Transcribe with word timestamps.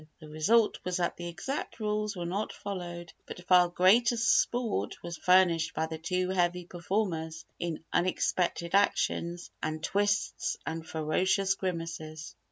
The 0.19 0.29
result 0.29 0.79
was 0.83 0.97
that 0.97 1.15
the 1.17 1.27
exact 1.27 1.79
rules 1.79 2.15
were 2.15 2.25
not 2.25 2.53
followed 2.53 3.13
but 3.27 3.45
far 3.45 3.69
greater 3.69 4.17
sport 4.17 4.95
was 5.03 5.15
furnished 5.15 5.75
by 5.75 5.85
the 5.85 5.99
two 5.99 6.29
heavy 6.29 6.65
performers 6.65 7.45
in 7.59 7.83
unexpected 7.93 8.73
actions 8.73 9.51
and 9.61 9.83
twists 9.83 10.57
and 10.65 10.83
ferocious 10.87 11.53
grimaces. 11.53 12.33